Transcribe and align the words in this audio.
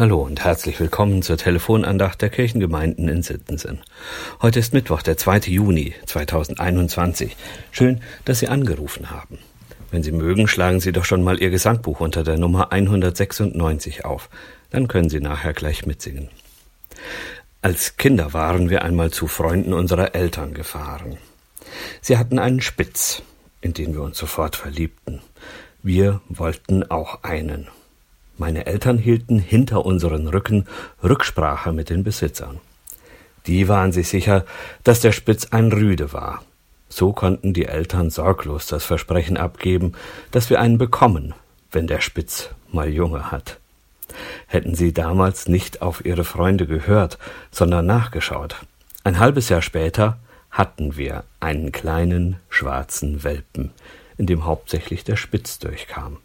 Hallo 0.00 0.22
und 0.22 0.42
herzlich 0.42 0.80
willkommen 0.80 1.20
zur 1.20 1.36
Telefonandacht 1.36 2.22
der 2.22 2.30
Kirchengemeinden 2.30 3.06
in 3.06 3.22
Sittensen. 3.22 3.82
Heute 4.40 4.58
ist 4.58 4.72
Mittwoch, 4.72 5.02
der 5.02 5.18
2. 5.18 5.40
Juni 5.40 5.92
2021. 6.06 7.36
Schön, 7.70 8.00
dass 8.24 8.38
Sie 8.38 8.48
angerufen 8.48 9.10
haben. 9.10 9.36
Wenn 9.90 10.02
Sie 10.02 10.12
mögen, 10.12 10.48
schlagen 10.48 10.80
Sie 10.80 10.92
doch 10.92 11.04
schon 11.04 11.22
mal 11.22 11.38
Ihr 11.38 11.50
Gesangbuch 11.50 12.00
unter 12.00 12.24
der 12.24 12.38
Nummer 12.38 12.72
196 12.72 14.06
auf. 14.06 14.30
Dann 14.70 14.88
können 14.88 15.10
Sie 15.10 15.20
nachher 15.20 15.52
gleich 15.52 15.84
mitsingen. 15.84 16.30
Als 17.60 17.98
Kinder 17.98 18.32
waren 18.32 18.70
wir 18.70 18.80
einmal 18.80 19.10
zu 19.10 19.26
Freunden 19.26 19.74
unserer 19.74 20.14
Eltern 20.14 20.54
gefahren. 20.54 21.18
Sie 22.00 22.16
hatten 22.16 22.38
einen 22.38 22.62
Spitz, 22.62 23.20
in 23.60 23.74
den 23.74 23.92
wir 23.92 24.00
uns 24.00 24.16
sofort 24.16 24.56
verliebten. 24.56 25.20
Wir 25.82 26.22
wollten 26.30 26.90
auch 26.90 27.22
einen. 27.22 27.68
Meine 28.40 28.64
Eltern 28.64 28.96
hielten 28.96 29.38
hinter 29.38 29.84
unseren 29.84 30.26
Rücken 30.26 30.64
Rücksprache 31.04 31.74
mit 31.74 31.90
den 31.90 32.04
Besitzern. 32.04 32.58
Die 33.46 33.68
waren 33.68 33.92
sich 33.92 34.08
sicher, 34.08 34.46
dass 34.82 35.00
der 35.00 35.12
Spitz 35.12 35.48
ein 35.50 35.70
Rüde 35.70 36.14
war. 36.14 36.42
So 36.88 37.12
konnten 37.12 37.52
die 37.52 37.66
Eltern 37.66 38.08
sorglos 38.08 38.66
das 38.66 38.82
Versprechen 38.82 39.36
abgeben, 39.36 39.92
dass 40.30 40.48
wir 40.48 40.58
einen 40.58 40.78
bekommen, 40.78 41.34
wenn 41.70 41.86
der 41.86 42.00
Spitz 42.00 42.48
mal 42.72 42.88
Junge 42.88 43.30
hat. 43.30 43.58
Hätten 44.46 44.74
sie 44.74 44.94
damals 44.94 45.46
nicht 45.46 45.82
auf 45.82 46.02
ihre 46.06 46.24
Freunde 46.24 46.66
gehört, 46.66 47.18
sondern 47.50 47.84
nachgeschaut. 47.84 48.56
Ein 49.04 49.18
halbes 49.18 49.50
Jahr 49.50 49.60
später 49.60 50.18
hatten 50.50 50.96
wir 50.96 51.24
einen 51.40 51.72
kleinen 51.72 52.36
schwarzen 52.48 53.22
Welpen, 53.22 53.72
in 54.16 54.24
dem 54.24 54.46
hauptsächlich 54.46 55.04
der 55.04 55.16
Spitz 55.16 55.58
durchkam. 55.58 56.16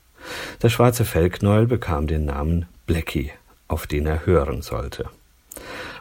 Der 0.61 0.69
schwarze 0.69 1.05
Fellknäuel 1.05 1.67
bekam 1.67 2.07
den 2.07 2.25
Namen 2.25 2.65
Blackie, 2.85 3.31
auf 3.67 3.87
den 3.87 4.05
er 4.05 4.25
hören 4.25 4.61
sollte. 4.61 5.09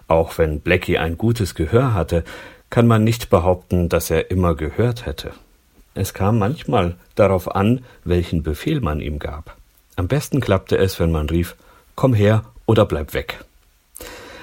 Auch 0.09 0.39
wenn 0.39 0.61
Blackie 0.61 0.99
ein 0.99 1.17
gutes 1.17 1.55
Gehör 1.55 1.95
hatte, 1.95 2.25
kann 2.71 2.87
man 2.87 3.05
nicht 3.05 3.31
behaupten, 3.31 3.89
dass 3.89 4.11
er 4.11 4.31
immer 4.31 4.55
gehört 4.55 5.07
hätte. 5.07 5.33
Es 5.95 6.13
kam 6.13 6.39
manchmal 6.39 6.97
darauf 7.15 7.55
an, 7.55 7.85
welchen 8.05 8.43
Befehl 8.43 8.81
man 8.81 9.01
ihm 9.01 9.19
gab. 9.19 9.57
Am 9.97 10.09
besten 10.09 10.41
klappte 10.41 10.77
es, 10.77 10.99
wenn 10.99 11.13
man 11.13 11.29
rief 11.29 11.55
Komm 11.95 12.15
her 12.15 12.45
oder 12.67 12.85
bleib 12.85 13.15
weg. 13.15 13.45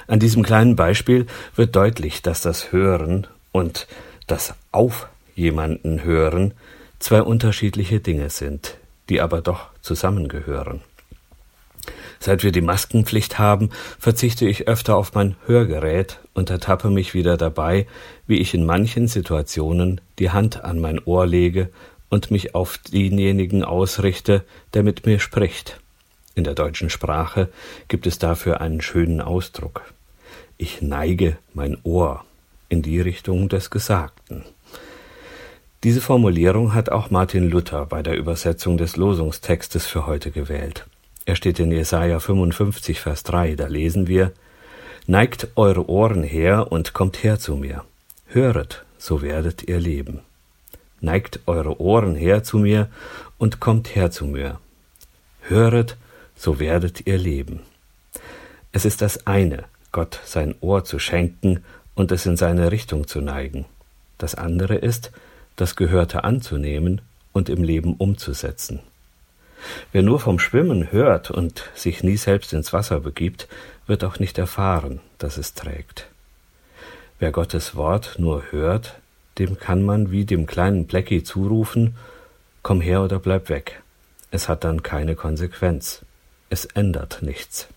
An 0.08 0.20
diesem 0.20 0.44
kleinen 0.44 0.76
Beispiel 0.76 1.28
wird 1.56 1.76
deutlich, 1.76 2.22
dass 2.22 2.42
das 2.42 2.72
Hören 2.72 3.28
und 3.52 3.88
das 4.28 4.54
Auf 4.72 5.10
jemanden 5.36 6.04
hören 6.04 6.54
zwei 7.00 7.22
unterschiedliche 7.22 8.00
Dinge 8.00 8.30
sind, 8.30 8.78
die 9.12 9.20
aber 9.20 9.42
doch 9.42 9.68
zusammengehören. 9.82 10.80
Seit 12.22 12.44
wir 12.44 12.54
die 12.54 12.62
Maskenpflicht 12.62 13.40
haben, 13.40 13.70
verzichte 14.00 14.48
ich 14.48 14.70
öfter 14.70 14.96
auf 14.96 15.14
mein 15.14 15.36
Hörgerät 15.48 16.20
und 16.34 16.50
ertappe 16.50 16.90
mich 16.90 17.14
wieder 17.14 17.36
dabei, 17.36 17.88
wie 18.26 18.38
ich 18.38 18.54
in 18.54 18.66
manchen 18.66 19.10
Situationen 19.10 20.00
die 20.18 20.30
Hand 20.30 20.64
an 20.64 20.80
mein 20.80 21.04
Ohr 21.04 21.26
lege 21.28 21.72
und 22.10 22.32
mich 22.32 22.56
auf 22.56 22.78
denjenigen 22.78 23.66
ausrichte, 23.66 24.46
der 24.74 24.84
mit 24.84 25.06
mir 25.06 25.20
spricht. 25.20 25.82
In 26.34 26.46
der 26.46 26.54
deutschen 26.54 26.90
Sprache 26.90 27.50
gibt 27.90 28.08
es 28.08 28.18
dafür 28.18 28.62
einen 28.62 28.80
schönen 28.80 29.20
Ausdruck. 29.20 29.82
Ich 30.58 30.82
neige 30.82 31.38
mein 31.54 31.78
Ohr 31.84 32.24
in 32.70 32.82
die 32.82 33.02
Richtung 33.02 33.50
des 33.50 33.72
Gesagten. 33.72 34.46
Diese 35.84 36.00
Formulierung 36.00 36.76
hat 36.76 36.90
auch 36.90 37.10
Martin 37.10 37.50
Luther 37.50 37.88
bei 37.88 38.04
der 38.04 38.16
Übersetzung 38.16 38.78
des 38.78 38.98
Losungstextes 38.98 39.88
für 39.88 40.06
heute 40.06 40.30
gewählt. 40.30 40.86
Er 41.26 41.36
steht 41.36 41.60
in 41.60 41.72
Jesaja 41.72 42.20
55, 42.20 43.00
Vers 43.00 43.24
3, 43.24 43.56
da 43.56 43.66
lesen 43.66 44.06
wir, 44.08 44.32
Neigt 45.08 45.48
eure 45.56 45.90
Ohren 45.90 46.22
her 46.22 46.72
und 46.72 46.94
kommt 46.94 47.24
her 47.24 47.40
zu 47.40 47.56
mir. 47.56 47.84
Höret, 48.28 48.86
so 49.00 49.24
werdet 49.24 49.64
ihr 49.64 49.80
leben. 49.80 50.20
Neigt 51.00 51.40
eure 51.48 51.82
Ohren 51.82 52.14
her 52.14 52.44
zu 52.44 52.60
mir 52.60 52.88
und 53.40 53.60
kommt 53.60 53.96
her 53.96 54.12
zu 54.12 54.26
mir. 54.26 54.60
Höret, 55.42 55.98
so 56.36 56.60
werdet 56.60 57.08
ihr 57.08 57.18
leben. 57.18 57.62
Es 58.72 58.86
ist 58.86 59.02
das 59.02 59.26
eine, 59.26 59.64
Gott 59.92 60.20
sein 60.26 60.54
Ohr 60.62 60.84
zu 60.84 61.00
schenken 61.00 61.64
und 61.96 62.12
es 62.12 62.28
in 62.28 62.38
seine 62.38 62.72
Richtung 62.72 63.08
zu 63.08 63.20
neigen. 63.20 63.66
Das 64.20 64.36
andere 64.36 64.76
ist, 64.76 65.12
das 65.56 65.76
Gehörte 65.76 66.24
anzunehmen 66.24 67.02
und 67.34 67.50
im 67.50 67.64
Leben 67.64 67.96
umzusetzen. 67.96 68.80
Wer 69.92 70.02
nur 70.02 70.20
vom 70.20 70.40
Schwimmen 70.40 70.92
hört 70.92 71.30
und 71.32 71.70
sich 71.76 72.04
nie 72.04 72.18
selbst 72.18 72.54
ins 72.54 72.74
Wasser 72.74 73.00
begibt, 73.00 73.48
wird 73.86 74.04
auch 74.04 74.20
nicht 74.20 74.38
erfahren, 74.38 75.00
dass 75.18 75.38
es 75.38 75.54
trägt. 75.54 76.08
Wer 77.20 77.32
Gottes 77.32 77.76
Wort 77.76 78.16
nur 78.18 78.52
hört, 78.52 79.00
dem 79.38 79.60
kann 79.60 79.84
man 79.84 80.12
wie 80.12 80.26
dem 80.26 80.48
kleinen 80.48 80.88
Blecki 80.88 81.24
zurufen, 81.24 81.96
komm 82.64 82.82
her 82.82 83.04
oder 83.04 83.20
bleib 83.20 83.50
weg. 83.50 83.82
Es 84.32 84.50
hat 84.50 84.64
dann 84.64 84.82
keine 84.82 85.16
Konsequenz. 85.16 86.04
Es 86.50 86.66
ändert 86.66 87.20
nichts. 87.22 87.68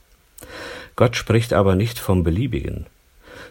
Gott 0.97 1.17
spricht 1.17 1.53
aber 1.53 1.75
nicht 1.75 1.99
vom 1.99 2.23
Beliebigen. 2.23 2.87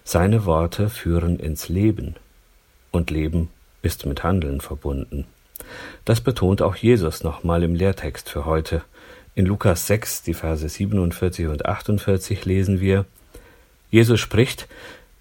Seine 0.04 0.46
Worte 0.46 0.90
führen 0.90 1.40
ins 1.40 1.70
Leben. 1.70 2.16
Und 2.92 3.10
Leben 3.10 3.50
ist 3.84 4.08
mit 4.08 4.24
Handeln 4.24 4.60
verbunden. 4.60 5.26
Das 6.06 6.22
betont 6.22 6.64
auch 6.64 6.76
Jesus 6.76 7.24
nochmal 7.24 7.62
im 7.62 7.76
Lehrtext 7.76 8.30
für 8.30 8.46
heute. 8.46 8.82
In 9.36 9.46
Lukas 9.46 9.86
6, 9.86 10.24
die 10.24 10.34
Verse 10.34 10.68
47 10.68 11.48
und 11.48 11.66
48 11.66 12.46
lesen 12.46 12.80
wir, 12.80 13.06
Jesus 13.92 14.20
spricht, 14.20 14.68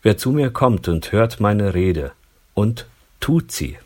Wer 0.05 0.17
zu 0.17 0.33
mir 0.33 0.51
kommt 0.51 0.89
und 0.89 1.13
hört 1.13 1.39
meine 1.39 1.75
Rede 1.75 2.11
und 2.55 2.87
tut 3.21 3.53
sie, 3.53 3.79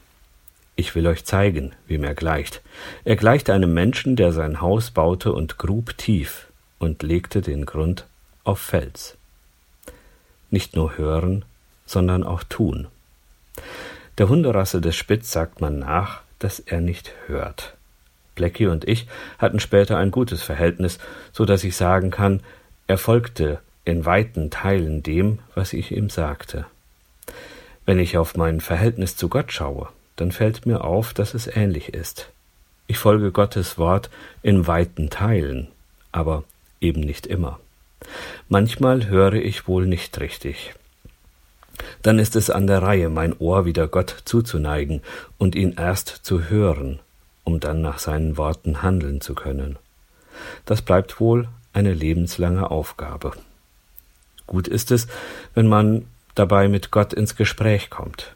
ich 0.77 0.95
will 0.95 1.07
euch 1.07 1.25
zeigen, 1.25 1.73
wem 1.87 2.05
er 2.05 2.15
gleicht. 2.15 2.63
Er 3.05 3.17
gleicht 3.17 3.51
einem 3.51 3.73
Menschen, 3.75 4.15
der 4.15 4.33
sein 4.33 4.61
Haus 4.61 4.91
baute 4.91 5.33
und 5.33 5.59
grub 5.59 5.97
tief 5.99 6.47
und 6.79 7.03
legte 7.03 7.43
den 7.43 7.67
Grund 7.67 8.07
auf 8.45 8.61
Fels. 8.61 9.17
Nicht 10.51 10.77
nur 10.77 10.97
hören, 10.97 11.45
sondern 11.87 12.23
auch 12.23 12.43
tun. 12.45 12.89
Der 14.19 14.28
Hunderasse 14.28 14.81
des 14.81 14.97
Spitz 14.97 15.31
sagt 15.31 15.60
man 15.60 15.78
nach, 15.78 16.22
dass 16.38 16.59
er 16.59 16.81
nicht 16.81 17.12
hört. 17.27 17.75
Blackie 18.34 18.66
und 18.66 18.87
ich 18.88 19.06
hatten 19.38 19.60
später 19.60 19.99
ein 19.99 20.10
gutes 20.10 20.43
Verhältnis, 20.43 20.99
so 21.32 21.44
dass 21.44 21.65
ich 21.65 21.77
sagen 21.77 22.10
kann, 22.10 22.41
er 22.87 22.99
folgte 22.99 23.60
in 23.84 24.04
weiten 24.04 24.50
Teilen 24.50 25.03
dem, 25.03 25.38
was 25.54 25.72
ich 25.72 25.93
ihm 25.93 26.10
sagte. 26.10 26.66
Wenn 27.84 27.99
ich 27.99 28.16
auf 28.16 28.37
mein 28.37 28.60
Verhältnis 28.60 29.16
zu 29.16 29.28
Gott 29.28 29.53
schaue, 29.53 29.88
dann 30.16 30.33
fällt 30.33 30.66
mir 30.66 30.83
auf, 30.84 31.15
dass 31.15 31.34
es 31.34 31.47
ähnlich 31.47 31.94
ist. 31.94 32.31
Ich 32.87 32.98
folge 32.98 33.33
Gottes 33.33 33.78
Wort 33.78 34.10
in 34.43 34.66
weiten 34.66 35.10
Teilen, 35.10 35.69
aber 36.10 36.44
eben 36.81 37.00
nicht 37.00 37.27
immer. 37.27 37.60
Manchmal 38.48 39.06
höre 39.09 39.34
ich 39.34 39.69
wohl 39.69 39.87
nicht 39.87 40.19
richtig. 40.21 40.75
Dann 42.03 42.19
ist 42.19 42.37
es 42.37 42.51
an 42.51 42.67
der 42.67 42.83
Reihe, 42.83 43.09
mein 43.09 43.37
Ohr 43.39 43.65
wieder 43.65 43.89
Gott 43.89 44.23
zuzuneigen 44.25 45.03
und 45.39 45.55
ihn 45.55 45.75
erst 45.77 46.09
zu 46.09 46.49
hören, 46.49 47.01
um 47.45 47.61
dann 47.61 47.83
nach 47.83 47.99
seinen 47.99 48.37
Worten 48.37 48.83
handeln 48.83 49.21
zu 49.21 49.35
können. 49.35 49.79
Das 50.65 50.83
bleibt 50.83 51.21
wohl 51.21 51.49
eine 51.73 51.93
lebenslange 51.93 52.71
Aufgabe. 52.71 53.33
Gut 54.47 54.69
ist 54.69 54.91
es, 54.91 55.09
wenn 55.55 55.67
man 55.67 56.07
dabei 56.35 56.69
mit 56.69 56.91
Gott 56.91 57.13
ins 57.13 57.37
Gespräch 57.37 57.91
kommt. 57.91 58.35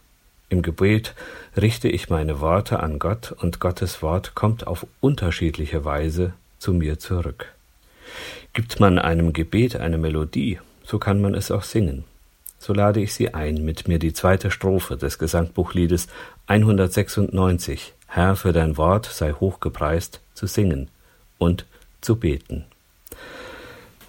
Im 0.48 0.62
Gebet 0.62 1.14
richte 1.56 1.88
ich 1.88 2.10
meine 2.10 2.40
Worte 2.40 2.80
an 2.80 2.98
Gott 2.98 3.32
und 3.32 3.60
Gottes 3.60 4.02
Wort 4.02 4.34
kommt 4.34 4.66
auf 4.66 4.86
unterschiedliche 5.00 5.84
Weise 5.84 6.32
zu 6.58 6.72
mir 6.72 6.98
zurück. 6.98 7.46
Gibt 8.52 8.80
man 8.80 8.98
einem 8.98 9.32
Gebet 9.32 9.76
eine 9.76 9.98
Melodie, 9.98 10.58
so 10.82 10.98
kann 10.98 11.20
man 11.20 11.34
es 11.34 11.52
auch 11.52 11.62
singen 11.62 12.04
so 12.60 12.74
lade 12.74 13.00
ich 13.00 13.14
Sie 13.14 13.34
ein, 13.34 13.64
mit 13.64 13.88
mir 13.88 13.98
die 13.98 14.12
zweite 14.12 14.50
Strophe 14.50 14.96
des 14.96 15.18
Gesangbuchliedes 15.18 16.06
196 16.46 17.94
Herr, 18.06 18.36
für 18.36 18.52
dein 18.52 18.76
Wort 18.76 19.06
sei 19.06 19.32
hochgepreist 19.32 20.20
zu 20.34 20.46
singen 20.46 20.88
und 21.38 21.64
zu 22.00 22.16
beten. 22.16 22.66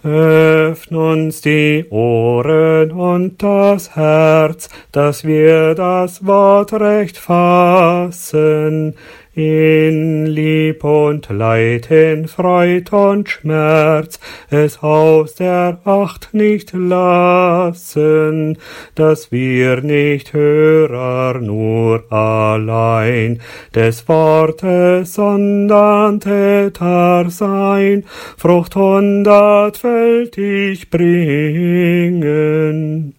Öffn 0.03 0.95
uns 0.95 1.41
die 1.41 1.85
Ohren 1.91 2.91
und 2.91 3.41
das 3.43 3.95
Herz, 3.95 4.69
dass 4.91 5.23
wir 5.23 5.75
das 5.75 6.25
Wort 6.25 6.73
recht 6.73 7.17
fassen. 7.17 8.95
In 9.33 10.25
Lieb 10.25 10.83
und 10.83 11.29
Leid, 11.29 11.89
in 11.89 12.27
Freud 12.27 12.93
und 12.93 13.29
Schmerz, 13.29 14.19
es 14.49 14.83
aus 14.83 15.35
der 15.35 15.79
Acht 15.85 16.33
nicht 16.33 16.73
lassen, 16.73 18.57
dass 18.95 19.31
wir 19.31 19.79
nicht 19.81 20.33
Hörer 20.33 21.39
nur 21.39 22.11
allein 22.11 23.39
des 23.73 24.09
Wortes, 24.09 25.13
sondern 25.13 26.19
Täter 26.19 27.29
sein, 27.29 28.03
Frucht 28.37 28.75
hundertfältig 28.75 30.89
bringen. 30.89 33.15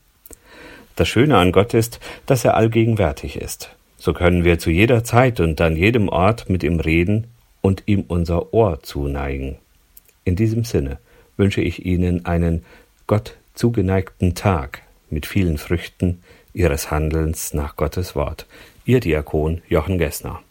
Das 0.97 1.09
Schöne 1.09 1.39
an 1.39 1.53
Gott 1.53 1.73
ist, 1.73 2.01
dass 2.27 2.45
er 2.45 2.55
allgegenwärtig 2.55 3.41
ist. 3.41 3.75
So 4.03 4.13
können 4.13 4.43
wir 4.43 4.59
zu 4.59 4.73
jeder 4.73 5.05
Zeit 5.05 5.39
und 5.39 5.61
an 5.61 5.77
jedem 5.77 6.09
Ort 6.09 6.51
mit 6.51 6.65
ihm 6.65 6.81
reden 6.81 7.29
und 7.61 7.85
ihm 7.87 8.03
unser 8.09 8.53
Ohr 8.53 8.83
zuneigen. 8.83 9.59
In 10.25 10.35
diesem 10.35 10.65
Sinne 10.65 10.99
wünsche 11.37 11.61
ich 11.61 11.87
Ihnen 11.87 12.27
einen 12.27 12.65
Gott 13.07 13.37
zugeneigten 13.55 14.35
Tag 14.35 14.83
mit 15.09 15.25
vielen 15.25 15.57
Früchten 15.57 16.21
Ihres 16.53 16.91
Handelns 16.91 17.55
nach 17.55 17.77
Gottes 17.77 18.17
Wort. 18.17 18.47
Ihr 18.85 18.99
Diakon 18.99 19.63
Jochen 19.69 19.99
Gessner. 19.99 20.43